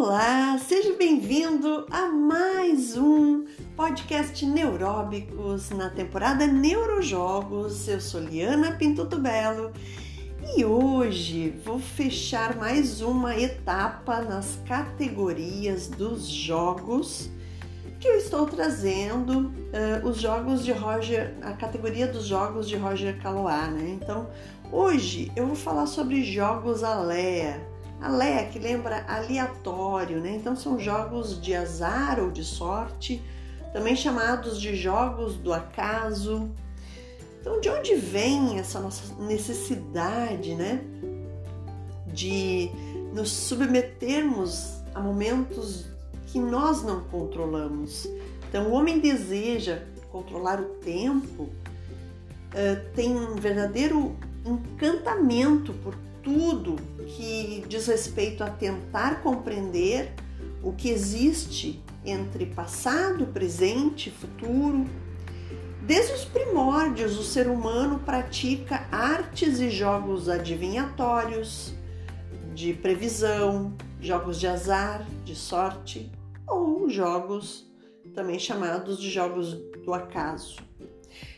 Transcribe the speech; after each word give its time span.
Olá, 0.00 0.56
seja 0.58 0.94
bem-vindo 0.96 1.84
a 1.90 2.06
mais 2.06 2.96
um 2.96 3.44
podcast 3.76 4.46
Neuróbicos 4.46 5.70
na 5.70 5.90
temporada 5.90 6.46
Neurojogos. 6.46 7.88
Eu 7.88 8.00
sou 8.00 8.20
Liana 8.20 8.70
Pintuto 8.76 9.18
Belo 9.18 9.72
e 10.56 10.64
hoje 10.64 11.52
vou 11.64 11.80
fechar 11.80 12.54
mais 12.54 13.00
uma 13.00 13.36
etapa 13.36 14.20
nas 14.22 14.60
categorias 14.68 15.88
dos 15.88 16.28
jogos 16.28 17.28
que 17.98 18.06
eu 18.06 18.14
estou 18.18 18.46
trazendo, 18.46 19.48
uh, 19.48 20.08
os 20.08 20.20
jogos 20.20 20.64
de 20.64 20.70
Roger, 20.70 21.34
a 21.42 21.54
categoria 21.54 22.06
dos 22.06 22.24
jogos 22.24 22.68
de 22.68 22.76
Roger 22.76 23.20
Calois, 23.20 23.72
né? 23.72 23.98
Então, 24.00 24.30
hoje 24.70 25.32
eu 25.34 25.44
vou 25.44 25.56
falar 25.56 25.86
sobre 25.86 26.22
jogos 26.22 26.84
Alea 26.84 27.67
Alé, 28.00 28.44
que 28.44 28.58
lembra 28.58 29.04
aleatório, 29.08 30.20
né? 30.20 30.36
Então 30.36 30.54
são 30.54 30.78
jogos 30.78 31.40
de 31.40 31.54
azar 31.54 32.20
ou 32.20 32.30
de 32.30 32.44
sorte, 32.44 33.22
também 33.72 33.96
chamados 33.96 34.60
de 34.60 34.76
jogos 34.76 35.34
do 35.36 35.52
acaso. 35.52 36.50
Então, 37.40 37.60
de 37.60 37.68
onde 37.68 37.94
vem 37.94 38.58
essa 38.58 38.80
nossa 38.80 39.14
necessidade, 39.22 40.54
né? 40.54 40.80
De 42.06 42.70
nos 43.12 43.30
submetermos 43.30 44.74
a 44.94 45.00
momentos 45.00 45.86
que 46.26 46.38
nós 46.38 46.82
não 46.82 47.00
controlamos. 47.00 48.08
Então, 48.48 48.68
o 48.68 48.72
homem 48.72 49.00
deseja 49.00 49.82
controlar 50.10 50.60
o 50.60 50.64
tempo, 50.76 51.44
uh, 51.44 52.94
tem 52.94 53.14
um 53.14 53.34
verdadeiro 53.36 54.16
encantamento 54.44 55.72
por 55.74 55.94
tudo 56.22 56.76
que 57.08 57.64
diz 57.66 57.86
respeito 57.86 58.44
a 58.44 58.50
tentar 58.50 59.22
compreender 59.22 60.12
o 60.62 60.72
que 60.72 60.90
existe 60.90 61.82
entre 62.04 62.46
passado, 62.46 63.26
presente 63.26 64.08
e 64.08 64.12
futuro. 64.12 64.84
Desde 65.82 66.12
os 66.12 66.24
primórdios, 66.24 67.18
o 67.18 67.24
ser 67.24 67.48
humano 67.48 67.98
pratica 68.00 68.86
artes 68.92 69.58
e 69.58 69.70
jogos 69.70 70.28
adivinhatórios, 70.28 71.74
de 72.54 72.74
previsão, 72.74 73.74
jogos 74.00 74.38
de 74.38 74.46
azar, 74.46 75.06
de 75.24 75.34
sorte 75.34 76.10
ou 76.46 76.88
jogos 76.88 77.68
também 78.14 78.38
chamados 78.38 78.98
de 78.98 79.10
jogos 79.10 79.54
do 79.84 79.94
acaso. 79.94 80.56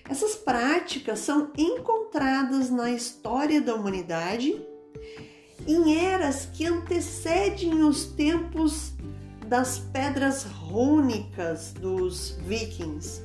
Essas 0.08 0.34
práticas 0.34 1.18
são 1.18 1.52
encontradas 1.56 2.70
na 2.70 2.90
história 2.90 3.60
da 3.60 3.74
humanidade 3.74 4.60
em 5.66 5.96
eras 5.96 6.46
que 6.52 6.66
antecedem 6.66 7.82
os 7.82 8.04
tempos 8.04 8.92
das 9.46 9.78
pedras 9.78 10.44
rúnicas 10.44 11.72
dos 11.72 12.38
vikings, 12.46 13.22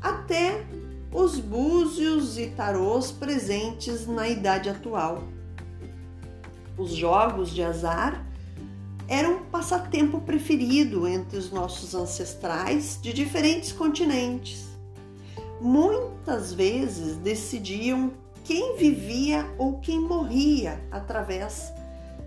até 0.00 0.64
os 1.12 1.38
búzios 1.38 2.36
e 2.36 2.48
tarôs 2.48 3.12
presentes 3.12 4.06
na 4.06 4.28
idade 4.28 4.68
atual. 4.68 5.22
Os 6.76 6.90
jogos 6.90 7.50
de 7.50 7.62
azar 7.62 8.26
eram 9.08 9.36
um 9.36 9.44
passatempo 9.44 10.20
preferido 10.20 11.06
entre 11.06 11.38
os 11.38 11.50
nossos 11.50 11.94
ancestrais 11.94 12.98
de 13.00 13.12
diferentes 13.12 13.72
continentes. 13.72 14.66
Muitas 15.60 16.52
vezes 16.52 17.16
decidiam 17.16 18.12
quem 18.46 18.76
vivia 18.76 19.44
ou 19.58 19.80
quem 19.80 20.00
morria 20.00 20.80
através 20.90 21.72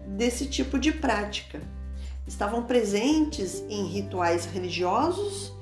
desse 0.06 0.46
tipo 0.46 0.78
de 0.78 0.92
prática. 0.92 1.62
Estavam 2.28 2.64
presentes 2.64 3.64
em 3.70 3.86
rituais 3.86 4.46
religiosos, 4.46 5.54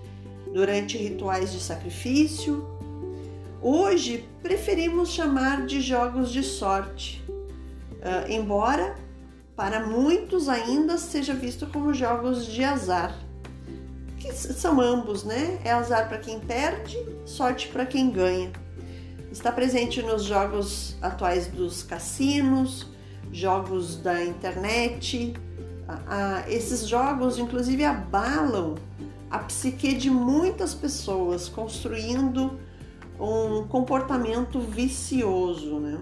durante 0.51 0.97
rituais 0.97 1.51
de 1.51 1.59
sacrifício. 1.59 2.67
Hoje 3.61 4.27
preferimos 4.41 5.09
chamar 5.09 5.65
de 5.67 5.79
jogos 5.79 6.31
de 6.31 6.41
sorte, 6.41 7.23
uh, 7.29 8.31
embora 8.31 8.95
para 9.55 9.85
muitos 9.85 10.49
ainda 10.49 10.97
seja 10.97 11.33
visto 11.33 11.67
como 11.67 11.93
jogos 11.93 12.45
de 12.45 12.63
azar, 12.63 13.15
que 14.19 14.31
são 14.33 14.81
ambos, 14.81 15.23
né? 15.23 15.59
É 15.63 15.71
azar 15.71 16.07
para 16.07 16.17
quem 16.17 16.39
perde, 16.39 16.97
sorte 17.25 17.67
para 17.67 17.85
quem 17.85 18.09
ganha. 18.09 18.51
Está 19.31 19.51
presente 19.51 20.01
nos 20.01 20.23
jogos 20.23 20.95
atuais 21.01 21.47
dos 21.47 21.83
cassinos, 21.83 22.87
jogos 23.31 23.97
da 23.97 24.23
internet. 24.23 25.33
esses 26.47 26.87
jogos, 26.87 27.37
inclusive, 27.37 27.83
abalam 27.83 28.75
a 29.29 29.39
psique 29.39 29.93
de 29.93 30.09
muitas 30.09 30.73
pessoas, 30.73 31.49
construindo 31.49 32.57
um 33.19 33.67
comportamento 33.67 34.59
vicioso, 34.59 35.79
né? 35.79 35.99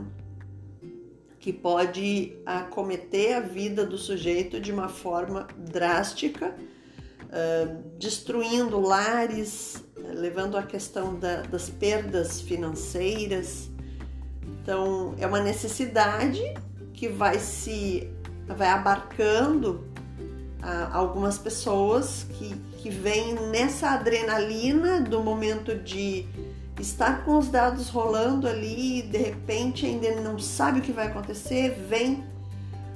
que 1.46 1.54
pode 1.54 2.36
acometer 2.44 3.36
a 3.36 3.40
vida 3.40 3.86
do 3.86 4.00
sujeito 4.00 4.60
de 4.60 4.72
uma 4.72 4.90
forma 4.90 5.48
drástica 5.56 6.56
destruindo 7.98 8.80
lares, 8.80 9.84
levando 9.98 10.58
à 10.58 10.64
questão 10.64 11.20
da, 11.20 11.42
das 11.42 11.70
perdas 11.70 12.40
financeiras. 12.42 13.70
Então, 14.62 15.16
é 15.18 15.28
uma 15.28 15.42
necessidade 15.42 16.42
que 16.94 17.10
vai 17.10 17.40
se 17.40 18.10
vai 18.48 18.70
abarcando 18.70 19.84
algumas 20.92 21.38
pessoas 21.38 22.26
que, 22.34 22.56
que 22.78 22.90
vêm 22.90 23.36
nessa 23.52 23.90
adrenalina 23.90 25.00
do 25.00 25.22
momento 25.22 25.76
de 25.76 26.26
estar 26.80 27.24
com 27.24 27.38
os 27.38 27.50
dados 27.50 27.90
rolando 27.90 28.48
ali 28.48 29.04
de 29.04 29.18
repente 29.18 29.86
ainda 29.86 30.20
não 30.22 30.40
sabe 30.40 30.80
o 30.80 30.82
que 30.82 30.92
vai 30.92 31.08
acontecer, 31.08 31.72
vem 31.88 32.24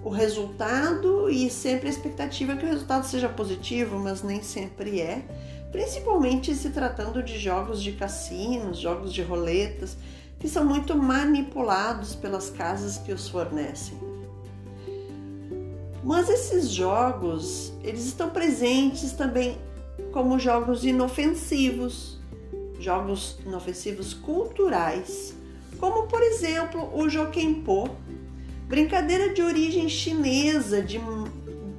o 0.04 0.10
resultado 0.10 1.30
e 1.30 1.50
sempre 1.50 1.88
a 1.88 1.92
expectativa 1.92 2.56
que 2.56 2.66
o 2.66 2.70
resultado 2.70 3.06
seja 3.06 3.28
positivo, 3.28 4.00
mas 4.00 4.24
nem 4.24 4.42
sempre 4.42 5.02
é, 5.02 5.24
principalmente 5.72 6.54
se 6.56 6.70
tratando 6.70 7.22
de 7.22 7.38
jogos 7.38 7.82
de 7.82 7.92
cassinos, 7.92 8.80
jogos 8.80 9.14
de 9.14 9.22
roletas, 9.22 9.98
que 10.40 10.48
são 10.48 10.64
muito 10.64 10.98
manipulados 10.98 12.16
pelas 12.16 12.50
casas 12.50 12.98
que 12.98 13.12
os 13.12 13.28
fornecem. 13.28 13.98
Mas 16.02 16.30
esses 16.30 16.70
jogos, 16.70 17.74
eles 17.84 18.06
estão 18.06 18.30
presentes 18.30 19.12
também 19.12 19.58
como 20.14 20.40
jogos 20.40 20.86
inofensivos, 20.86 22.18
jogos 22.80 23.38
inofensivos 23.46 24.14
culturais, 24.14 25.36
como 25.78 26.08
por 26.08 26.22
exemplo 26.24 26.90
o 26.98 27.10
Jokenpo, 27.10 27.90
Brincadeira 28.70 29.34
de 29.34 29.42
origem 29.42 29.90
chinesa 29.90 30.80
de, 30.80 31.00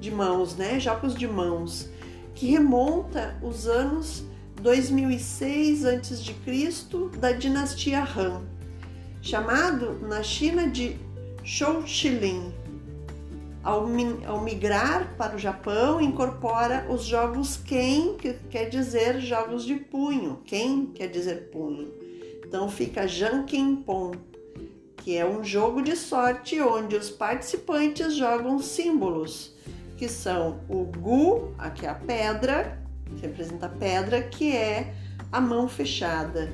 de 0.01 0.11
mãos, 0.11 0.57
né? 0.57 0.81
Jogos 0.81 1.15
de 1.15 1.29
mãos, 1.29 1.89
que 2.35 2.47
remonta 2.51 3.39
os 3.41 3.69
anos 3.69 4.25
2006 4.61 5.85
a.C. 5.85 6.35
da 7.17 7.31
dinastia 7.31 8.03
Han, 8.03 8.43
chamado 9.23 10.01
na 10.01 10.21
China 10.25 10.67
de 10.67 10.97
Shouxilin. 11.45 12.53
Ao, 13.63 13.87
ao 14.27 14.41
migrar 14.41 15.15
para 15.17 15.37
o 15.37 15.39
Japão, 15.39 16.01
incorpora 16.01 16.87
os 16.91 17.05
jogos 17.05 17.57
Ken, 17.57 18.17
que 18.19 18.33
quer 18.51 18.69
dizer 18.69 19.21
jogos 19.21 19.65
de 19.65 19.77
punho. 19.77 20.41
Ken 20.45 20.87
quer 20.87 21.07
dizer 21.07 21.51
punho. 21.53 21.89
Então 22.45 22.69
fica 22.69 23.07
Jankenpon 23.07 24.30
que 25.01 25.17
é 25.17 25.27
um 25.27 25.43
jogo 25.43 25.83
de 25.83 25.97
sorte 25.97 26.61
onde 26.61 26.95
os 26.95 27.09
participantes 27.09 28.15
jogam 28.15 28.59
símbolos, 28.59 29.53
que 29.97 30.09
são 30.09 30.61
o 30.69 30.85
Gu, 30.85 31.55
aqui 31.59 31.87
é 31.87 31.89
a 31.89 31.95
pedra, 31.95 32.79
que 33.07 33.23
representa 33.23 33.67
a 33.67 33.71
pedra, 33.71 34.23
que 34.23 34.55
é 34.55 34.95
a 35.33 35.41
mão 35.41 35.69
fechada. 35.69 36.53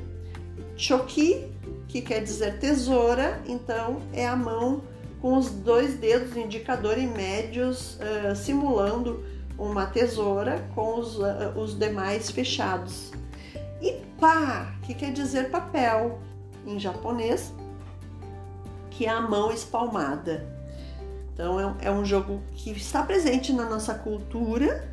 Choki, 0.76 1.50
que 1.88 2.00
quer 2.00 2.22
dizer 2.22 2.58
tesoura, 2.58 3.42
então 3.46 4.00
é 4.12 4.26
a 4.26 4.36
mão 4.36 4.82
com 5.20 5.36
os 5.36 5.50
dois 5.50 5.96
dedos 5.96 6.36
indicador 6.36 6.98
e 6.98 7.06
médios 7.06 7.98
uh, 7.98 8.36
simulando 8.36 9.24
uma 9.58 9.86
tesoura 9.86 10.64
com 10.74 11.00
os, 11.00 11.16
uh, 11.18 11.52
os 11.56 11.76
demais 11.76 12.30
fechados. 12.30 13.10
E 13.82 13.92
pá, 14.20 14.72
que 14.82 14.94
quer 14.94 15.12
dizer 15.12 15.50
papel 15.50 16.20
em 16.66 16.78
japonês, 16.78 17.52
que 18.96 19.04
é 19.04 19.10
a 19.10 19.20
mão 19.20 19.52
espalmada. 19.52 20.46
Então 21.34 21.60
é, 21.60 21.88
é 21.88 21.90
um 21.90 22.04
jogo 22.04 22.40
que 22.54 22.70
está 22.70 23.02
presente 23.02 23.52
na 23.52 23.68
nossa 23.68 23.94
cultura 23.94 24.90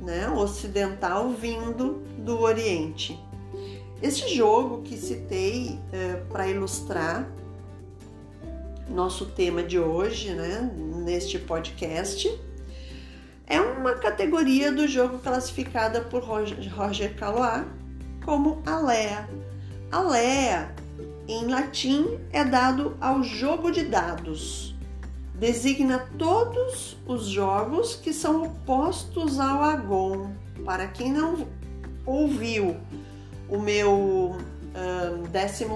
né, 0.00 0.28
ocidental 0.28 1.30
vindo 1.30 2.02
do 2.18 2.40
Oriente. 2.40 3.18
Este 4.00 4.34
jogo 4.34 4.82
que 4.82 4.96
citei 4.96 5.78
é, 5.92 6.14
para 6.30 6.46
ilustrar 6.48 7.28
nosso 8.88 9.26
tema 9.26 9.62
de 9.62 9.78
hoje, 9.78 10.32
né, 10.34 10.70
neste 11.04 11.38
podcast, 11.38 12.28
é 13.46 13.60
uma 13.60 13.94
categoria 13.94 14.70
do 14.70 14.86
jogo 14.86 15.18
classificada 15.18 16.00
por 16.00 16.22
Roger 16.22 17.16
Calois 17.16 17.66
como 18.24 18.62
Alea. 18.64 19.28
Alea, 19.90 20.74
em 21.32 21.46
latim, 21.46 22.18
é 22.32 22.44
dado 22.44 22.96
ao 23.00 23.22
jogo 23.22 23.70
de 23.70 23.84
dados. 23.84 24.74
Designa 25.34 25.98
todos 26.18 26.96
os 27.06 27.26
jogos 27.26 27.96
que 27.96 28.12
são 28.12 28.44
opostos 28.44 29.40
ao 29.40 29.62
Agon. 29.62 30.30
Para 30.64 30.86
quem 30.86 31.10
não 31.10 31.48
ouviu 32.06 32.76
o 33.48 33.58
meu 33.58 34.36
um, 34.74 35.22
12 35.30 35.66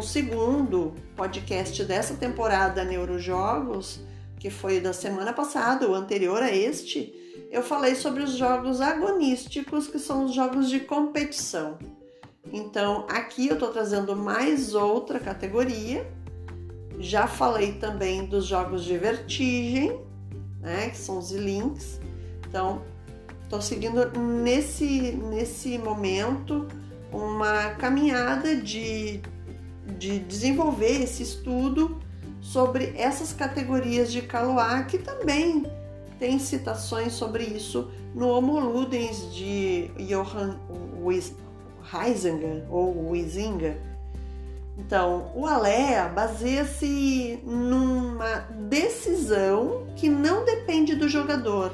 podcast 1.17 1.85
dessa 1.85 2.15
temporada 2.15 2.85
Neurojogos, 2.85 4.01
que 4.39 4.51
foi 4.51 4.81
da 4.81 4.93
semana 4.93 5.33
passada, 5.33 5.89
o 5.89 5.95
anterior 5.95 6.43
a 6.43 6.55
este, 6.55 7.13
eu 7.51 7.63
falei 7.63 7.95
sobre 7.95 8.23
os 8.23 8.33
jogos 8.33 8.81
agonísticos, 8.81 9.89
que 9.89 9.99
são 9.99 10.27
os 10.27 10.35
jogos 10.35 10.69
de 10.69 10.81
competição. 10.81 11.79
Então, 12.57 13.05
aqui 13.11 13.49
eu 13.49 13.53
estou 13.53 13.69
trazendo 13.69 14.17
mais 14.17 14.75
outra 14.75 15.21
categoria. 15.21 16.11
Já 16.99 17.27
falei 17.27 17.75
também 17.75 18.25
dos 18.25 18.47
jogos 18.47 18.83
de 18.83 18.97
vertigem, 18.97 20.01
né, 20.63 20.89
que 20.89 20.97
são 20.97 21.19
os 21.19 21.31
links. 21.31 22.01
Então, 22.49 22.81
estou 23.43 23.61
seguindo 23.61 24.11
nesse, 24.19 25.13
nesse 25.13 25.77
momento 25.77 26.67
uma 27.13 27.73
caminhada 27.75 28.57
de, 28.57 29.21
de 29.99 30.19
desenvolver 30.21 31.03
esse 31.03 31.23
estudo 31.23 32.01
sobre 32.41 32.95
essas 32.97 33.35
categorias 33.35 34.11
de 34.11 34.23
Caloá, 34.23 34.83
que 34.85 34.97
também 34.97 35.67
tem 36.19 36.39
citações 36.39 37.13
sobre 37.13 37.45
isso 37.45 37.91
no 38.15 38.29
Homo 38.29 38.59
Ludens 38.59 39.31
de 39.35 39.91
Johann 39.99 40.57
Heisinger 41.93 42.65
ou 42.71 43.11
Huizinga. 43.11 43.77
Então, 44.79 45.31
o 45.35 45.47
Alea 45.47 46.09
baseia-se 46.09 47.41
numa 47.45 48.47
decisão 48.69 49.87
que 49.97 50.09
não 50.09 50.45
depende 50.45 50.95
do 50.95 51.09
jogador 51.09 51.73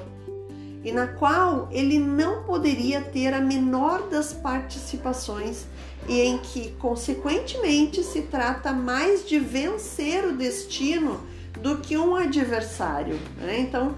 e 0.84 0.92
na 0.92 1.06
qual 1.06 1.68
ele 1.70 1.98
não 1.98 2.42
poderia 2.44 3.00
ter 3.00 3.32
a 3.32 3.40
menor 3.40 4.08
das 4.08 4.32
participações 4.32 5.66
e 6.08 6.20
em 6.20 6.38
que, 6.38 6.72
consequentemente, 6.72 8.02
se 8.02 8.22
trata 8.22 8.72
mais 8.72 9.26
de 9.26 9.38
vencer 9.38 10.24
o 10.24 10.36
destino 10.36 11.20
do 11.60 11.78
que 11.78 11.96
um 11.96 12.16
adversário. 12.16 13.18
Né? 13.38 13.60
Então, 13.60 13.94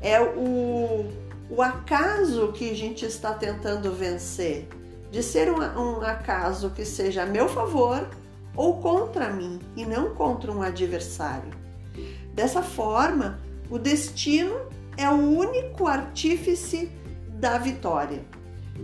é 0.00 0.20
o, 0.20 1.06
o 1.50 1.62
acaso 1.62 2.52
que 2.52 2.70
a 2.70 2.74
gente 2.74 3.04
está 3.04 3.34
tentando 3.34 3.92
vencer, 3.92 4.68
de 5.12 5.22
ser 5.22 5.52
um, 5.52 5.58
um 5.58 6.00
acaso 6.00 6.70
que 6.70 6.86
seja 6.86 7.24
a 7.24 7.26
meu 7.26 7.46
favor 7.46 8.08
ou 8.56 8.80
contra 8.80 9.28
mim 9.28 9.60
e 9.76 9.84
não 9.84 10.14
contra 10.14 10.50
um 10.50 10.62
adversário. 10.62 11.50
Dessa 12.32 12.62
forma, 12.62 13.38
o 13.70 13.78
destino 13.78 14.56
é 14.96 15.06
o 15.10 15.12
único 15.12 15.86
artífice 15.86 16.90
da 17.28 17.58
vitória. 17.58 18.24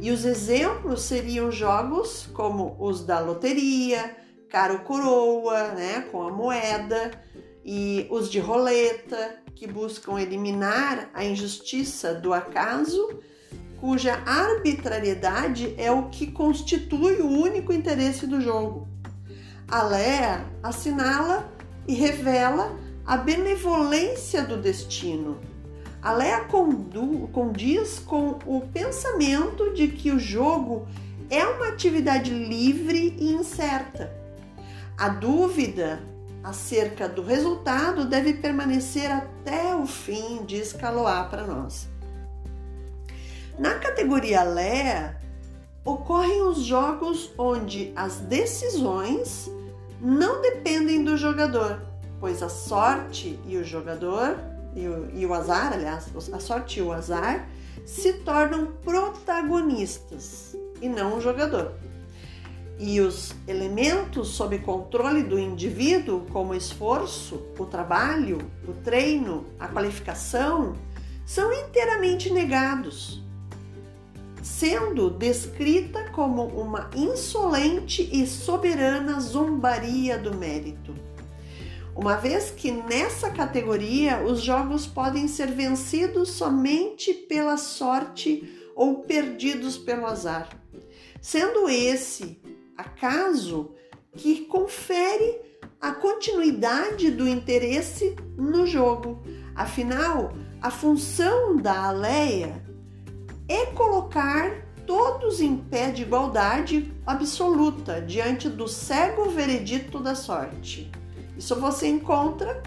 E 0.03 0.11
os 0.11 0.27
exemplos 0.27 1.01
seriam 1.01 1.51
jogos 1.51 2.29
como 2.35 2.77
os 2.79 3.07
da 3.07 3.21
loteria, 3.21 4.15
caro 4.51 4.81
coroa, 4.81 5.69
né, 5.69 6.03
com 6.13 6.23
a 6.23 6.31
moeda, 6.31 7.11
e 7.65 8.07
os 8.11 8.31
de 8.31 8.39
roleta, 8.39 9.37
que 9.55 9.67
buscam 9.67 10.21
eliminar 10.21 11.11
a 11.15 11.25
injustiça 11.25 12.13
do 12.13 12.35
acaso, 12.35 13.19
cuja 13.81 14.21
arbitrariedade 14.27 15.75
é 15.77 15.91
o 15.91 16.09
que 16.09 16.27
constitui 16.29 17.21
o 17.21 17.29
único 17.29 17.73
interesse 17.73 18.27
do 18.27 18.41
jogo. 18.41 18.89
A 19.69 19.83
Lea 19.83 20.45
assinala 20.63 21.53
e 21.87 21.95
revela 21.95 22.77
a 23.07 23.17
benevolência 23.17 24.43
do 24.43 24.57
destino. 24.57 25.39
A 26.03 26.13
Lea 26.13 26.47
condiz 27.33 27.99
com 27.99 28.39
o 28.47 28.61
pensamento 28.73 29.73
de 29.75 29.89
que 29.89 30.11
o 30.11 30.19
jogo 30.19 30.87
é 31.31 31.45
uma 31.45 31.69
atividade 31.69 32.33
livre 32.33 33.17
e 33.19 33.33
incerta. 33.33 34.13
A 34.97 35.09
dúvida 35.09 36.01
acerca 36.43 37.09
do 37.09 37.23
resultado 37.23 38.05
deve 38.05 38.35
permanecer 38.35 39.11
até 39.11 39.75
o 39.75 39.87
fim, 39.87 40.45
diz 40.47 40.73
Caloá 40.73 41.25
para 41.25 41.47
nós. 41.47 41.89
Na 43.59 43.75
categoria 43.75 44.45
Lé, 44.45 45.17
ocorrem 45.85 46.43
os 46.43 46.59
jogos 46.59 47.33
onde 47.37 47.93
as 47.97 48.21
decisões 48.21 49.51
não 50.01 50.41
dependem 50.41 51.03
do 51.03 51.17
jogador, 51.17 51.83
pois 52.21 52.41
a 52.41 52.49
sorte 52.49 53.37
e 53.45 53.57
o 53.57 53.65
jogador 53.65 54.39
e 54.77 54.87
o, 54.87 55.11
e 55.13 55.27
o 55.27 55.35
azar, 55.35 55.73
aliás, 55.73 56.07
a 56.33 56.39
sorte 56.39 56.79
e 56.79 56.83
o 56.83 56.93
azar 56.93 57.49
se 57.85 58.13
tornam 58.13 58.67
protagonistas 58.85 60.57
e 60.81 60.89
não 60.89 61.17
o 61.17 61.21
jogador. 61.21 61.73
E 62.79 63.01
os 63.01 63.35
elementos 63.49 64.29
sob 64.29 64.57
controle 64.61 65.25
do 65.25 65.37
indivíduo, 65.37 66.25
como 66.33 66.53
o 66.53 66.55
esforço, 66.55 67.45
o 67.59 67.67
trabalho, 67.67 68.39
o 68.69 68.73
treino, 68.73 69.47
a 69.59 69.67
qualificação, 69.67 70.77
são 71.27 71.53
inteiramente 71.53 72.33
negados, 72.33 73.21
sendo 74.49 75.11
descrita 75.11 76.11
como 76.11 76.47
uma 76.47 76.91
insolente 76.97 78.09
e 78.11 78.27
soberana 78.27 79.21
zombaria 79.21 80.19
do 80.19 80.35
mérito. 80.35 80.95
Uma 81.95 82.17
vez 82.17 82.51
que 82.51 82.73
nessa 82.73 83.31
categoria 83.31 84.23
os 84.25 84.41
jogos 84.41 84.87
podem 84.87 85.29
ser 85.29 85.49
vencidos 85.49 86.31
somente 86.31 87.13
pela 87.13 87.57
sorte 87.57 88.71
ou 88.75 89.03
perdidos 89.03 89.77
pelo 89.77 90.07
azar, 90.07 90.49
sendo 91.21 91.69
esse 91.69 92.41
acaso 92.77 93.75
que 94.17 94.47
confere 94.47 95.41
a 95.81 95.93
continuidade 95.93 97.11
do 97.11 97.29
interesse 97.29 98.17
no 98.37 98.67
jogo. 98.67 99.23
Afinal, 99.55 100.33
a 100.61 100.71
função 100.71 101.57
da 101.57 101.85
aleia 101.85 102.68
é 103.49 103.67
colocar 103.67 104.69
todos 104.87 105.41
em 105.41 105.57
pé 105.57 105.91
de 105.91 106.03
igualdade 106.03 106.93
absoluta 107.07 108.01
diante 108.01 108.49
do 108.49 108.69
cego 108.69 109.31
veredito 109.31 109.99
da 109.99 110.15
sorte. 110.15 110.91
Isso 111.37 111.55
você 111.57 111.89
encontra 111.89 112.63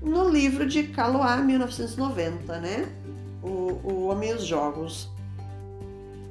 no 0.00 0.28
livro 0.28 0.66
de 0.66 0.84
Caloá, 0.84 1.36
1990, 1.38 2.58
né? 2.58 2.88
O, 3.42 3.80
o 3.82 4.06
Homem 4.08 4.30
e 4.30 4.34
os 4.34 4.44
Jogos. 4.44 5.08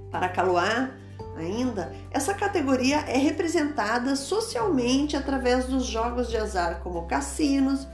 Para 0.09 0.29
Caloá, 0.29 0.91
ainda, 1.37 1.93
essa 2.11 2.33
categoria 2.33 2.97
é 2.99 3.17
representada 3.17 4.15
socialmente 4.15 5.17
através 5.17 5.65
dos 5.65 5.85
jogos 5.85 6.29
de 6.29 6.37
azar, 6.37 6.79
como 6.81 7.07
cassinos, 7.07 7.85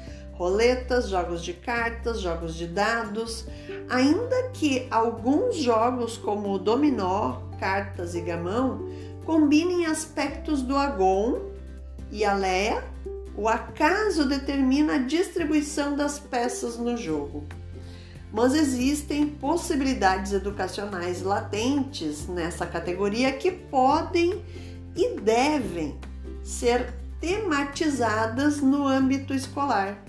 roletas, 0.42 1.08
jogos 1.08 1.44
de 1.44 1.54
cartas, 1.54 2.20
jogos 2.20 2.56
de 2.56 2.66
dados, 2.66 3.46
ainda 3.88 4.50
que 4.50 4.88
alguns 4.90 5.58
jogos 5.58 6.18
como 6.18 6.52
o 6.52 6.58
dominó, 6.58 7.42
cartas 7.60 8.16
e 8.16 8.22
gamão 8.22 8.90
combinem 9.24 9.86
aspectos 9.86 10.64
do 10.64 10.76
agon 10.76 11.42
e 12.12 12.26
a 12.26 12.34
leia, 12.34 12.84
o 13.38 13.48
acaso 13.48 14.28
determina 14.28 14.96
a 14.96 14.98
distribuição 14.98 15.96
das 15.96 16.18
peças 16.18 16.76
no 16.76 16.98
jogo 16.98 17.46
mas 18.34 18.56
existem 18.56 19.28
possibilidades 19.28 20.32
educacionais 20.32 21.22
latentes 21.22 22.28
nessa 22.28 22.66
categoria 22.66 23.34
que 23.34 23.52
podem 23.52 24.42
e 24.96 25.20
devem 25.20 26.00
ser 26.42 26.94
tematizadas 27.20 28.62
no 28.62 28.88
âmbito 28.88 29.34
escolar. 29.34 30.02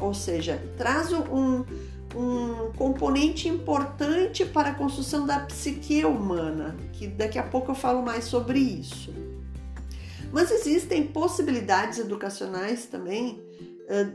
Ou 0.00 0.14
seja, 0.14 0.62
traz 0.76 1.12
um, 1.12 1.64
um 2.14 2.72
componente 2.76 3.48
importante 3.48 4.44
para 4.44 4.70
a 4.70 4.74
construção 4.74 5.26
da 5.26 5.40
psique 5.40 6.04
humana, 6.04 6.76
que 6.92 7.06
daqui 7.06 7.38
a 7.38 7.42
pouco 7.42 7.72
eu 7.72 7.74
falo 7.74 8.02
mais 8.02 8.24
sobre 8.24 8.58
isso. 8.58 9.12
Mas 10.32 10.50
existem 10.50 11.06
possibilidades 11.06 11.98
educacionais 11.98 12.86
também 12.86 13.42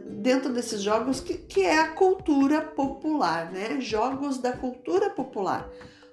dentro 0.07 0.53
desses 0.53 0.81
jogos 0.81 1.19
que, 1.19 1.33
que 1.33 1.61
é 1.61 1.79
a 1.79 1.89
cultura 1.89 2.61
popular, 2.61 3.51
né? 3.51 3.81
Jogos 3.81 4.37
da 4.37 4.53
cultura 4.53 5.09
popular, 5.09 5.67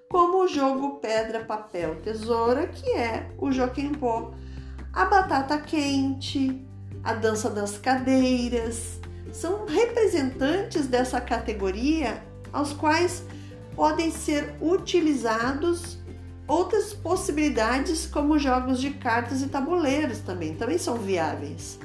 como 0.08 0.44
o 0.44 0.48
jogo 0.48 0.98
Pedra, 0.98 1.44
Papel, 1.44 1.96
Tesoura, 1.96 2.66
que 2.68 2.90
é 2.90 3.30
o 3.38 3.52
Joquempó, 3.52 4.32
a 4.92 5.04
batata 5.04 5.58
quente, 5.58 6.66
a 7.04 7.12
dança 7.12 7.50
das 7.50 7.76
cadeiras, 7.76 8.99
são 9.32 9.66
representantes 9.66 10.86
dessa 10.86 11.20
categoria 11.20 12.22
aos 12.52 12.72
quais 12.72 13.24
podem 13.74 14.10
ser 14.10 14.54
utilizados 14.60 15.98
outras 16.46 16.92
possibilidades 16.92 18.06
como 18.06 18.38
jogos 18.38 18.80
de 18.80 18.90
cartas 18.90 19.40
e 19.40 19.48
tabuleiros 19.48 20.18
também, 20.18 20.54
também 20.54 20.78
são 20.78 20.96
viáveis. 20.96 21.78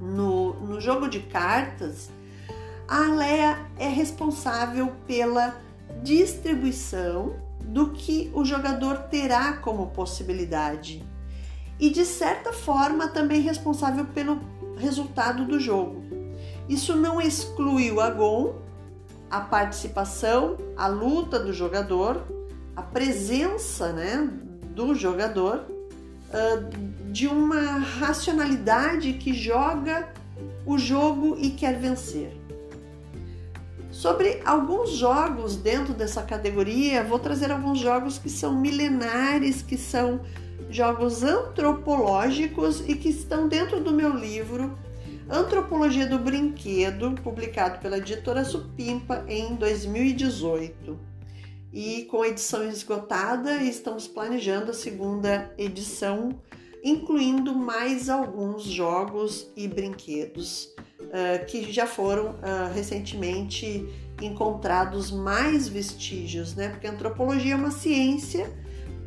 No, 0.00 0.54
no 0.60 0.80
jogo 0.80 1.08
de 1.08 1.20
cartas, 1.20 2.10
a 2.88 3.06
Alea 3.06 3.58
é 3.78 3.88
responsável 3.88 4.92
pela 5.06 5.60
distribuição 6.02 7.36
do 7.60 7.90
que 7.90 8.30
o 8.32 8.44
jogador 8.44 8.98
terá 9.10 9.54
como 9.54 9.88
possibilidade 9.88 11.04
e, 11.78 11.90
de 11.90 12.04
certa 12.04 12.52
forma, 12.52 13.08
também 13.08 13.40
responsável 13.40 14.04
pelo 14.06 14.40
resultado 14.78 15.44
do 15.44 15.58
jogo. 15.58 16.05
Isso 16.68 16.96
não 16.96 17.20
exclui 17.20 17.90
o 17.90 18.00
agon, 18.00 18.56
a 19.30 19.40
participação, 19.40 20.56
a 20.76 20.86
luta 20.86 21.38
do 21.38 21.52
jogador, 21.52 22.22
a 22.74 22.82
presença 22.82 23.92
né, 23.92 24.28
do 24.74 24.94
jogador 24.94 25.64
uh, 25.68 27.12
de 27.12 27.26
uma 27.26 27.78
racionalidade 27.78 29.14
que 29.14 29.32
joga 29.32 30.12
o 30.64 30.76
jogo 30.76 31.36
e 31.40 31.50
quer 31.50 31.78
vencer. 31.78 32.36
Sobre 33.90 34.42
alguns 34.44 34.90
jogos 34.90 35.56
dentro 35.56 35.94
dessa 35.94 36.22
categoria, 36.22 37.02
vou 37.02 37.18
trazer 37.18 37.50
alguns 37.50 37.78
jogos 37.78 38.18
que 38.18 38.28
são 38.28 38.54
milenares, 38.54 39.62
que 39.62 39.78
são 39.78 40.20
jogos 40.68 41.22
antropológicos 41.22 42.80
e 42.86 42.94
que 42.94 43.08
estão 43.08 43.48
dentro 43.48 43.80
do 43.80 43.92
meu 43.92 44.14
livro 44.14 44.76
Antropologia 45.28 46.06
do 46.06 46.20
Brinquedo, 46.20 47.12
publicado 47.20 47.80
pela 47.80 47.98
editora 47.98 48.44
Supimpa 48.44 49.24
em 49.26 49.56
2018. 49.56 50.96
E 51.72 52.04
com 52.04 52.24
edição 52.24 52.62
esgotada, 52.68 53.56
estamos 53.56 54.06
planejando 54.06 54.70
a 54.70 54.74
segunda 54.74 55.52
edição, 55.58 56.40
incluindo 56.82 57.52
mais 57.56 58.08
alguns 58.08 58.62
jogos 58.62 59.50
e 59.56 59.66
brinquedos 59.66 60.72
uh, 61.00 61.44
que 61.46 61.72
já 61.72 61.88
foram 61.88 62.30
uh, 62.30 62.72
recentemente 62.72 63.84
encontrados 64.22 65.10
mais 65.10 65.66
vestígios, 65.66 66.54
né? 66.54 66.68
Porque 66.68 66.86
a 66.86 66.92
antropologia 66.92 67.54
é 67.54 67.56
uma 67.56 67.72
ciência 67.72 68.48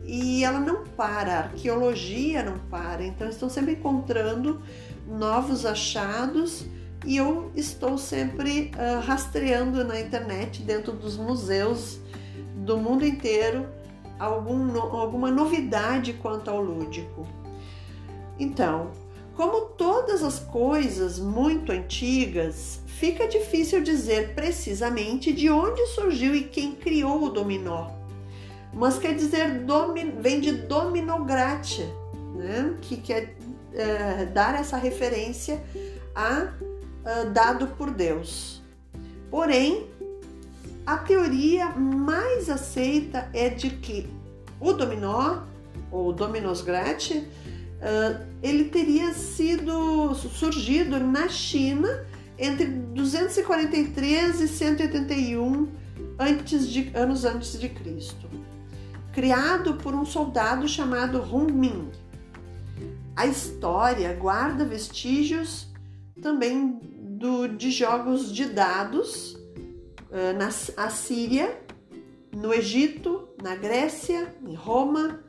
e 0.06 0.44
ela 0.44 0.60
não 0.60 0.84
para, 0.84 1.34
a 1.34 1.40
arqueologia 1.44 2.44
não 2.44 2.58
para, 2.68 3.06
então 3.06 3.30
estão 3.30 3.50
sempre 3.50 3.74
encontrando 3.74 4.62
novos 5.10 5.66
achados 5.66 6.66
e 7.06 7.18
eu 7.18 7.52
estou 7.56 7.98
sempre 7.98 8.72
uh, 8.76 9.00
rastreando 9.06 9.84
na 9.84 10.00
internet, 10.00 10.62
dentro 10.62 10.92
dos 10.92 11.18
museus 11.18 12.00
do 12.58 12.78
mundo 12.78 13.06
inteiro, 13.06 13.66
algum, 14.20 14.80
alguma 14.80 15.32
novidade 15.32 16.14
quanto 16.14 16.50
ao 16.50 16.62
lúdico. 16.62 17.28
Então, 18.38 18.92
como 19.36 19.62
todas 19.62 20.24
as 20.24 20.40
coisas 20.40 21.20
muito 21.20 21.72
antigas, 21.72 22.82
fica 22.86 23.28
difícil 23.28 23.82
dizer 23.82 24.36
precisamente 24.36 25.32
de 25.32 25.50
onde 25.50 25.86
surgiu 25.88 26.36
e 26.36 26.44
quem 26.44 26.76
criou 26.76 27.24
o 27.24 27.30
dominó 27.30 28.00
mas 28.74 29.00
quer 29.00 29.16
dizer 29.16 29.66
vem 30.20 30.40
de 30.40 30.52
dominograte, 30.52 31.84
né? 32.36 32.76
que 32.82 32.98
quer 32.98 33.36
é, 33.74 34.26
dar 34.26 34.60
essa 34.60 34.78
referência 34.78 35.62
a, 36.16 36.54
a 37.06 37.24
dado 37.26 37.68
por 37.68 37.92
Deus. 37.92 38.62
Porém, 39.30 39.88
a 40.86 40.98
teoria 40.98 41.70
mais 41.70 42.50
aceita 42.50 43.30
é 43.34 43.50
de 43.50 43.70
que 43.70 44.10
o 44.60 44.74
dominó, 44.74 45.44
ou 45.92 46.12
dominos 46.12 46.62
grate, 46.62 47.18
uh, 47.18 48.26
ele 48.42 48.66
teria 48.66 49.14
sido 49.14 50.14
surgido 50.16 51.00
na 51.00 51.30
China 51.30 52.06
entre 52.38 52.66
243 52.66 54.42
e 54.42 54.48
181 54.48 55.68
antes 56.18 56.68
de, 56.68 56.92
anos 56.96 57.24
antes 57.24 57.60
de 57.60 57.70
Cristo 57.70 58.28
criado 59.20 59.76
por 59.76 59.94
um 59.94 60.06
soldado 60.06 60.68
chamado 60.68 61.22
Hung 61.22 61.52
Ming. 61.52 61.90
A 63.20 63.28
história 63.28 64.14
guarda 64.14 64.64
vestígios 64.64 65.68
também 66.22 66.80
do, 67.20 67.50
de 67.50 67.70
jogos 67.70 68.32
de 68.32 68.46
dados 68.46 69.34
uh, 70.10 70.38
na 70.38 70.48
Assíria, 70.82 71.62
no 72.34 72.54
Egito, 72.54 73.28
na 73.44 73.58
Grécia, 73.58 74.34
em 74.42 74.56
Roma, 74.56 75.20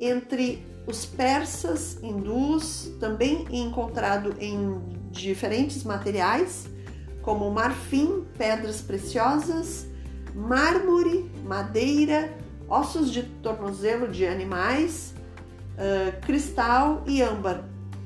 entre 0.00 0.66
os 0.88 1.06
persas, 1.06 2.02
hindus, 2.02 2.90
também 2.98 3.46
encontrado 3.52 4.34
em 4.40 4.82
diferentes 5.12 5.84
materiais, 5.84 6.66
como 7.22 7.48
marfim, 7.48 8.24
pedras 8.36 8.80
preciosas, 8.82 9.86
mármore, 10.34 11.30
madeira, 11.44 12.36
ossos 12.68 13.08
de 13.08 13.22
tornozelo 13.22 14.08
de 14.08 14.26
animais, 14.26 15.14
uh, 15.80 16.20
cristal 16.20 17.02
e 17.06 17.22
âmbar. 17.22 17.64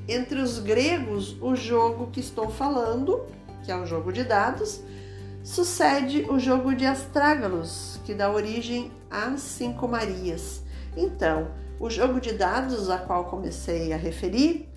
Entre 0.08 0.40
os 0.40 0.58
gregos, 0.58 1.36
o 1.40 1.56
jogo 1.56 2.08
que 2.12 2.20
estou 2.20 2.50
falando, 2.50 3.24
que 3.64 3.72
é 3.72 3.76
o 3.76 3.86
jogo 3.86 4.12
de 4.12 4.22
dados, 4.22 4.80
sucede 5.42 6.26
o 6.30 6.38
jogo 6.38 6.74
de 6.74 6.86
astrágalos, 6.86 8.00
que 8.04 8.14
dá 8.14 8.30
origem 8.30 8.92
às 9.10 9.40
cinco 9.40 9.88
Marias. 9.88 10.62
Então, 10.96 11.48
o 11.80 11.90
jogo 11.90 12.20
de 12.20 12.32
dados 12.32 12.88
a 12.88 12.98
qual 12.98 13.24
comecei 13.24 13.92
a 13.92 13.96
referir, 13.96 14.68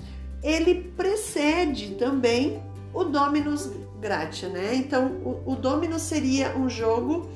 ele 0.41 0.91
precede 0.95 1.95
também 1.95 2.61
o 2.93 3.03
Dominus 3.03 3.69
Gratia, 3.99 4.49
né? 4.49 4.75
Então, 4.75 5.07
o, 5.23 5.53
o 5.53 5.55
Dominus 5.55 6.03
seria 6.03 6.57
um 6.57 6.69
jogo 6.69 7.29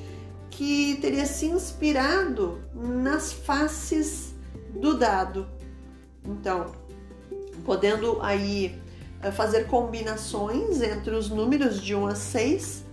que 0.49 0.97
teria 1.01 1.25
se 1.25 1.45
inspirado 1.45 2.59
nas 2.73 3.31
faces 3.31 4.30
do 4.81 4.95
dado. 4.95 5.47
Então, 6.25 6.71
podendo 7.63 8.19
aí 8.21 8.79
eh, 9.21 9.31
fazer 9.31 9.67
combinações 9.67 10.81
entre 10.81 11.15
os 11.15 11.29
números 11.29 11.81
de 11.81 11.95
1 11.95 12.07
a 12.07 12.15
6, 12.15 12.85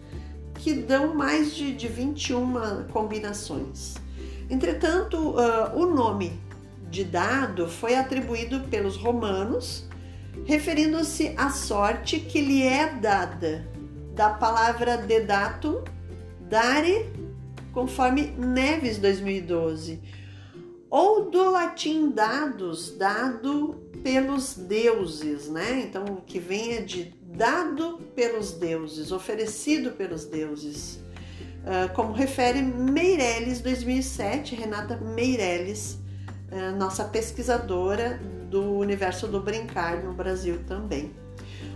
que 0.54 0.74
dão 0.74 1.14
mais 1.14 1.54
de, 1.54 1.74
de 1.74 1.88
21 1.88 2.88
combinações. 2.92 3.94
Entretanto, 4.50 5.16
uh, 5.30 5.76
o 5.76 5.86
nome 5.86 6.38
de 6.90 7.04
dado 7.04 7.68
foi 7.68 7.94
atribuído 7.94 8.60
pelos 8.60 8.96
romanos, 8.96 9.86
referindo-se 10.46 11.34
à 11.36 11.50
sorte 11.50 12.18
que 12.18 12.40
lhe 12.40 12.62
é 12.62 12.94
dada, 12.94 13.68
da 14.14 14.30
palavra 14.30 14.96
dedatum, 14.96 15.84
dare 16.40 17.06
conforme 17.72 18.32
Neves 18.36 18.98
2012, 18.98 20.00
ou 20.90 21.30
do 21.30 21.50
latim 21.50 22.10
dados, 22.10 22.90
dado 22.96 23.74
pelos 24.02 24.54
deuses, 24.54 25.48
né? 25.48 25.82
Então, 25.86 26.22
que 26.26 26.38
venha 26.38 26.82
de 26.82 27.12
dado 27.22 27.98
pelos 28.14 28.52
deuses, 28.52 29.12
oferecido 29.12 29.92
pelos 29.92 30.24
deuses. 30.24 30.98
Uh, 31.58 31.92
como 31.94 32.12
refere 32.12 32.62
Meirelles 32.62 33.60
2007, 33.60 34.54
Renata 34.54 34.96
Meirelles, 34.96 35.98
uh, 36.50 36.76
nossa 36.76 37.04
pesquisadora 37.04 38.18
do 38.48 38.62
universo 38.78 39.26
do 39.26 39.40
brincar 39.40 40.02
no 40.02 40.14
Brasil 40.14 40.60
também. 40.66 41.12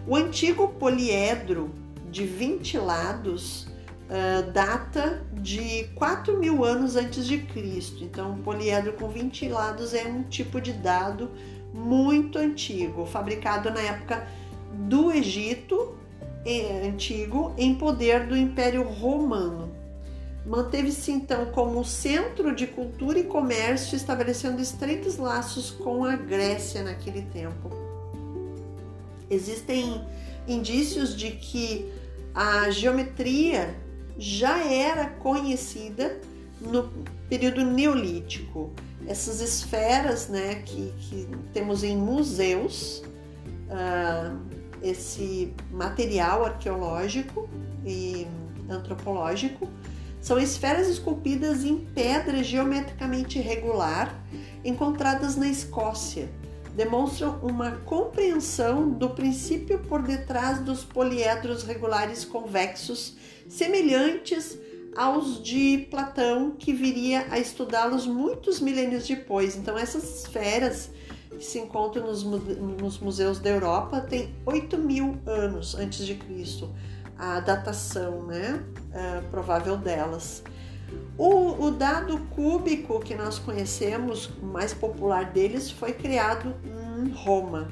O 0.07 0.17
antigo 0.17 0.69
poliedro 0.69 1.71
de 2.11 2.25
20 2.25 2.79
lados 2.79 3.67
uh, 4.13 4.53
data 4.53 5.23
de 5.33 5.85
4 5.95 6.39
mil 6.39 6.65
anos 6.65 6.97
antes 6.97 7.27
de 7.27 7.39
Cristo. 7.39 8.05
Então, 8.05 8.39
poliedro 8.39 8.93
com 8.93 9.09
20 9.09 9.49
lados 9.49 9.95
é 9.95 10.05
um 10.05 10.23
tipo 10.25 10.61
de 10.61 10.73
dado 10.73 11.31
muito 11.73 12.39
antigo, 12.39 13.07
fabricado 13.07 13.71
na 13.71 13.81
época 13.81 14.27
do 14.75 15.11
Egito 15.11 15.97
antigo, 16.85 17.55
em 17.57 17.75
poder 17.75 18.27
do 18.27 18.37
Império 18.37 18.83
Romano. 18.83 19.71
Manteve-se 20.45 21.13
então 21.13 21.47
como 21.47 21.85
centro 21.85 22.55
de 22.55 22.67
cultura 22.67 23.19
e 23.19 23.25
comércio, 23.25 23.95
estabelecendo 23.95 24.61
estreitos 24.61 25.17
laços 25.17 25.71
com 25.71 26.05
a 26.05 26.17
Grécia 26.17 26.83
naquele 26.83 27.23
tempo. 27.23 27.71
Existem 29.31 30.05
indícios 30.49 31.17
de 31.17 31.31
que 31.31 31.89
a 32.35 32.71
geometria 32.71 33.75
já 34.19 34.65
era 34.65 35.07
conhecida 35.07 36.21
no 36.61 36.91
período 37.29 37.65
neolítico. 37.65 38.71
Essas 39.07 39.41
esferas 39.41 40.29
né, 40.29 40.63
que, 40.65 40.93
que 40.99 41.29
temos 41.53 41.83
em 41.83 41.97
museus, 41.97 43.03
uh, 43.69 44.39
esse 44.83 45.53
material 45.71 46.45
arqueológico 46.45 47.49
e 47.85 48.27
antropológico, 48.69 49.69
São 50.21 50.39
esferas 50.39 50.87
esculpidas 50.87 51.65
em 51.65 51.79
pedra 51.79 52.45
geometricamente 52.45 53.41
irregular 53.41 54.17
encontradas 54.65 55.35
na 55.35 55.49
Escócia. 55.49 56.31
Demonstram 56.75 57.39
uma 57.43 57.73
compreensão 57.85 58.89
do 58.91 59.11
princípio 59.11 59.79
por 59.81 60.03
detrás 60.03 60.59
dos 60.61 60.85
poliedros 60.85 61.65
regulares 61.65 62.25
convexos, 62.25 63.15
semelhantes 63.49 64.59
aos 64.97 65.43
de 65.43 65.87
Platão, 65.91 66.53
que 66.53 66.73
viria 66.73 67.27
a 67.31 67.39
estudá-los 67.39 68.07
muitos 68.07 68.61
milênios 68.61 69.07
depois. 69.07 69.57
Então, 69.57 69.77
essas 69.77 70.21
esferas 70.21 70.91
que 71.31 71.45
se 71.45 71.59
encontram 71.59 72.07
nos, 72.07 72.23
nos 72.23 72.99
museus 72.99 73.39
da 73.39 73.51
Europa 73.51 74.01
têm 74.01 74.35
8 74.47 74.79
mil 74.79 75.19
anos 75.27 75.75
antes 75.75 76.07
de 76.07 76.15
Cristo 76.15 76.71
a 77.19 77.39
datação 77.39 78.25
né, 78.25 78.61
uh, 78.89 79.31
provável 79.31 79.77
delas. 79.77 80.43
O, 81.17 81.67
o, 81.67 81.71
dado 81.71 82.19
cúbico 82.35 82.99
que 83.01 83.15
nós 83.15 83.39
conhecemos, 83.39 84.27
o 84.43 84.47
mais 84.47 84.73
popular 84.73 85.27
deles, 85.27 85.71
foi 85.71 85.93
criado 85.93 86.55
em 86.65 87.11
Roma. 87.11 87.69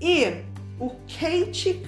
E 0.00 0.42
o 0.78 0.90
Kate 1.06 1.82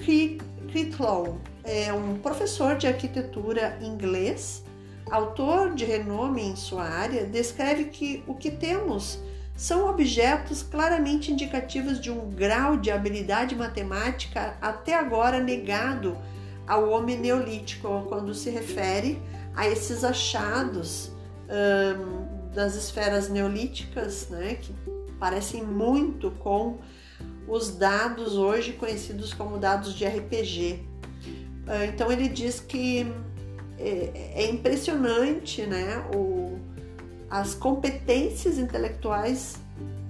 Critlow 0.71 1.39
é 1.63 1.93
um 1.93 2.17
professor 2.17 2.75
de 2.75 2.87
arquitetura 2.87 3.77
inglês, 3.81 4.63
autor 5.11 5.75
de 5.75 5.85
renome 5.85 6.41
em 6.41 6.55
sua 6.55 6.83
área, 6.83 7.25
descreve 7.25 7.85
que 7.85 8.23
o 8.25 8.33
que 8.33 8.51
temos 8.51 9.19
são 9.55 9.89
objetos 9.89 10.63
claramente 10.63 11.31
indicativos 11.31 11.99
de 11.99 12.09
um 12.09 12.29
grau 12.29 12.77
de 12.77 12.89
habilidade 12.89 13.55
matemática 13.55 14.57
até 14.61 14.95
agora 14.95 15.39
negado 15.39 16.17
ao 16.65 16.89
homem 16.89 17.17
neolítico, 17.17 18.05
quando 18.07 18.33
se 18.33 18.49
refere 18.49 19.21
a 19.59 19.67
esses 19.67 20.05
achados 20.05 21.11
um, 21.49 22.53
das 22.55 22.75
esferas 22.75 23.27
neolíticas, 23.27 24.29
né, 24.29 24.55
que 24.55 24.73
parecem 25.19 25.61
muito 25.61 26.31
com 26.31 26.77
os 27.45 27.75
dados 27.75 28.37
hoje 28.37 28.71
conhecidos 28.71 29.33
como 29.33 29.57
dados 29.57 29.93
de 29.93 30.05
RPG. 30.05 30.79
Uh, 31.67 31.83
então 31.89 32.09
ele 32.09 32.29
diz 32.29 32.61
que 32.61 33.11
é, 33.77 34.43
é 34.43 34.49
impressionante 34.49 35.65
né, 35.65 36.05
o, 36.15 36.57
as 37.29 37.53
competências 37.53 38.57
intelectuais 38.57 39.57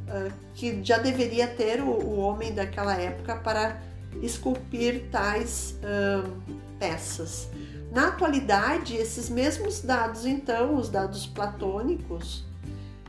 uh, 0.09 0.31
que 0.53 0.79
já 0.83 0.99
deveria 0.99 1.47
ter 1.47 1.81
o, 1.81 1.89
o, 1.89 2.19
homem 2.19 2.53
daquela 2.53 2.95
época 2.95 3.35
para 3.37 3.81
esculpir 4.21 5.05
tais 5.09 5.75
uh, 5.81 6.29
peças. 6.77 7.49
Na 7.91 8.09
atualidade, 8.09 8.95
esses 8.95 9.29
mesmos 9.29 9.81
dados, 9.81 10.25
então, 10.25 10.75
os 10.75 10.89
dados 10.89 11.25
platônicos, 11.25 12.45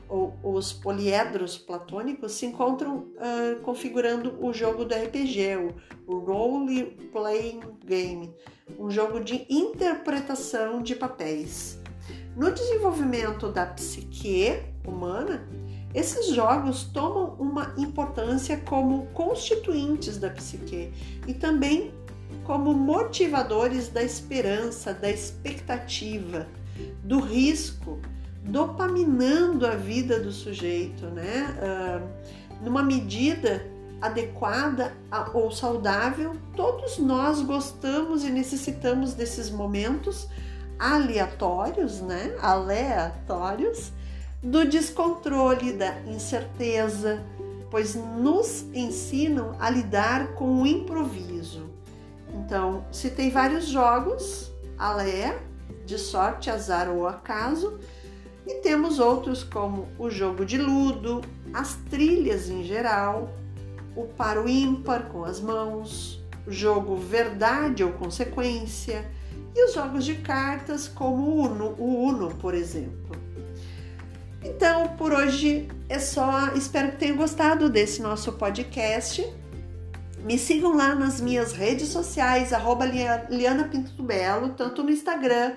ou 0.09 0.37
os 0.43 0.73
poliedros 0.73 1.59
platônicos, 1.59 2.33
se 2.33 2.47
encontram 2.47 2.97
uh, 2.97 3.61
configurando 3.63 4.37
o 4.45 4.53
jogo 4.53 4.85
do 4.85 4.95
RPG, 4.95 5.75
o 6.07 6.19
Role 6.19 6.97
Playing 7.13 7.61
Game, 7.85 8.35
um 8.79 8.91
jogo 8.91 9.21
de 9.21 9.47
interpretação 9.51 10.83
de 10.83 10.97
papéis. 10.97 11.79
No 12.35 12.51
desenvolvimento 12.51 13.53
da 13.53 13.67
psique 13.67 14.63
humana, 14.87 15.47
esses 15.93 16.29
jogos 16.29 16.85
tomam 16.85 17.35
uma 17.39 17.75
importância 17.77 18.57
como 18.59 19.07
constituintes 19.09 20.19
da 20.19 20.31
psique 20.31 20.93
e 21.27 21.35
também 21.35 21.93
como 22.51 22.75
motivadores 22.75 23.87
da 23.87 24.03
esperança, 24.03 24.93
da 24.93 25.09
expectativa, 25.09 26.49
do 27.05 27.21
risco, 27.21 28.01
dopaminando 28.43 29.65
a 29.65 29.77
vida 29.77 30.19
do 30.19 30.33
sujeito, 30.33 31.07
né? 31.11 31.47
Uh, 31.63 32.65
numa 32.65 32.83
medida 32.83 33.65
adequada 34.03 34.93
ou 35.33 35.53
saudável, 35.53 36.33
todos 36.57 36.99
nós 36.99 37.41
gostamos 37.41 38.25
e 38.25 38.31
necessitamos 38.31 39.15
desses 39.15 39.49
momentos 39.49 40.27
aleatórios, 40.77 42.01
né? 42.01 42.37
Aleatórios 42.43 43.93
do 44.43 44.65
descontrole, 44.65 45.75
da 45.75 46.01
incerteza, 46.01 47.23
pois 47.71 47.95
nos 47.95 48.65
ensinam 48.75 49.55
a 49.61 49.71
lidar 49.71 50.33
com 50.35 50.63
o 50.63 50.67
improviso. 50.67 51.70
Então, 52.51 52.85
citei 52.91 53.31
vários 53.31 53.67
jogos, 53.67 54.51
alé, 54.77 55.39
de 55.87 55.97
sorte, 55.97 56.51
azar 56.51 56.91
ou 56.91 57.07
acaso, 57.07 57.79
e 58.45 58.55
temos 58.55 58.99
outros 58.99 59.45
como 59.45 59.87
o 59.97 60.11
jogo 60.11 60.45
de 60.45 60.59
ludo, 60.59 61.21
as 61.55 61.77
trilhas 61.89 62.51
em 62.51 62.65
geral, 62.65 63.33
o 63.95 64.03
paro 64.03 64.49
ímpar 64.49 65.05
com 65.11 65.25
as 65.25 65.39
mãos, 65.39 66.21
o 66.45 66.51
jogo 66.51 66.97
verdade 66.97 67.85
ou 67.85 67.93
consequência, 67.93 69.09
e 69.55 69.65
os 69.67 69.73
jogos 69.73 70.05
de 70.05 70.17
cartas 70.17 70.89
como 70.89 71.23
o 71.23 71.43
Uno, 71.45 71.77
o 71.79 72.05
Uno, 72.05 72.35
por 72.35 72.53
exemplo. 72.53 73.17
Então, 74.43 74.89
por 74.97 75.13
hoje 75.13 75.69
é 75.89 76.01
só. 76.01 76.49
Espero 76.57 76.91
que 76.91 76.97
tenham 76.97 77.17
gostado 77.17 77.71
desse 77.71 78.03
nosso 78.03 78.33
podcast. 78.33 79.25
Me 80.25 80.39
sigam 80.39 80.77
lá 80.77 80.95
nas 80.95 81.21
minhas 81.21 81.53
redes 81.53 81.89
sociais, 81.89 82.53
arroba 82.53 82.85
Liana 82.85 83.69
Pinto 83.69 84.03
Belo, 84.03 84.51
tanto 84.51 84.83
no 84.83 84.91
Instagram 84.91 85.55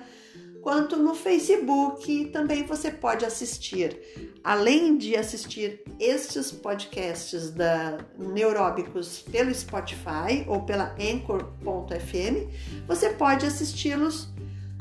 quanto 0.64 0.96
no 0.96 1.14
Facebook. 1.14 2.30
Também 2.32 2.64
você 2.64 2.90
pode 2.90 3.24
assistir, 3.24 4.00
além 4.42 4.96
de 4.96 5.14
assistir 5.14 5.82
estes 6.00 6.50
podcasts 6.50 7.50
da 7.50 7.98
Neuróbicos 8.18 9.20
pelo 9.30 9.54
Spotify 9.54 10.44
ou 10.48 10.62
pela 10.62 10.94
Anchor.fm, 10.98 12.48
você 12.88 13.10
pode 13.10 13.44
assisti-los 13.44 14.32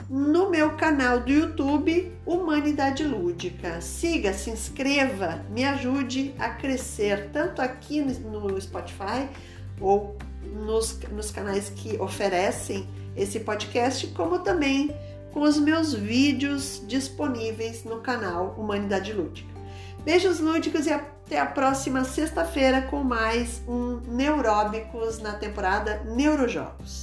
no 0.09 0.49
meu 0.49 0.75
canal 0.75 1.19
do 1.19 1.31
YouTube 1.31 2.11
Humanidade 2.25 3.03
Lúdica. 3.03 3.81
Siga, 3.81 4.33
se 4.33 4.49
inscreva, 4.49 5.43
me 5.49 5.65
ajude 5.65 6.33
a 6.37 6.49
crescer 6.49 7.29
tanto 7.31 7.61
aqui 7.61 8.01
no 8.01 8.59
Spotify 8.61 9.27
ou 9.79 10.17
nos, 10.43 10.99
nos 11.11 11.31
canais 11.31 11.69
que 11.69 11.99
oferecem 11.99 12.87
esse 13.15 13.39
podcast, 13.39 14.07
como 14.07 14.39
também 14.39 14.95
com 15.31 15.41
os 15.41 15.59
meus 15.59 15.93
vídeos 15.93 16.83
disponíveis 16.87 17.83
no 17.83 17.99
canal 17.99 18.55
Humanidade 18.57 19.11
Lúdica. 19.11 19.51
Beijos 20.03 20.39
lúdicos 20.39 20.85
e 20.85 20.91
até 20.91 21.39
a 21.39 21.45
próxima 21.45 22.03
sexta-feira 22.03 22.83
com 22.83 23.03
mais 23.03 23.61
um 23.67 23.99
Neuróbicos 24.07 25.19
na 25.19 25.33
temporada 25.33 26.03
Neurojogos. 26.03 27.02